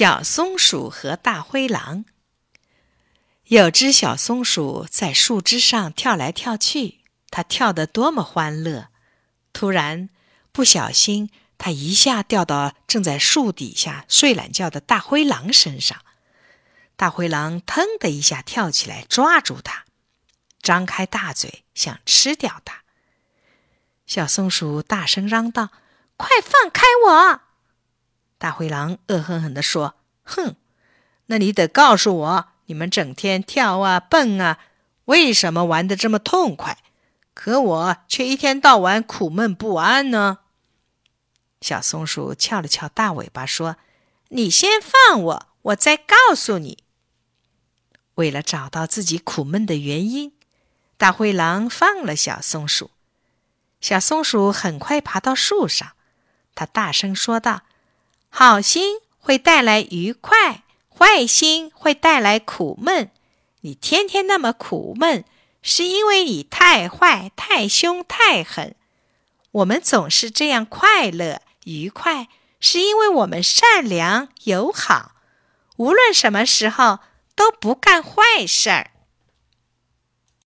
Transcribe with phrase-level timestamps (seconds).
[0.00, 2.06] 小松鼠和大灰狼。
[3.48, 8.88] 有只小松鼠在树枝上跳来跳去，它跳得多么欢乐！
[9.52, 10.08] 突然，
[10.52, 11.28] 不小心，
[11.58, 15.98] 它一下掉到正在树底下睡懒觉的大灰狼身上。
[16.96, 19.84] 大灰狼腾的一下跳起来，抓住它，
[20.62, 22.84] 张开大嘴想吃掉它。
[24.06, 25.68] 小松鼠大声嚷道
[26.16, 27.40] ：“快放开我！”
[28.40, 30.56] 大灰狼恶狠狠地说：“哼，
[31.26, 34.58] 那你得告诉我，你们整天跳啊蹦啊，
[35.04, 36.78] 为什么玩得这么痛快？
[37.34, 40.38] 可我却一天到晚苦闷不安呢？”
[41.60, 43.76] 小松鼠翘了翘大尾巴说
[44.30, 46.84] ：“你先放我，我再告诉你。”
[48.16, 50.32] 为了找到自己苦闷的原因，
[50.96, 52.90] 大灰狼放了小松鼠。
[53.82, 55.92] 小松鼠很快爬到树上，
[56.54, 57.64] 它大声说道。
[58.30, 63.10] 好心会带来愉快，坏心会带来苦闷。
[63.60, 65.24] 你天天那么苦闷，
[65.60, 68.74] 是因为你太坏、太凶、太狠。
[69.50, 72.28] 我们总是这样快乐、愉快，
[72.60, 75.12] 是因为我们善良、友好。
[75.76, 77.00] 无论什么时候，
[77.34, 78.92] 都不干坏事儿。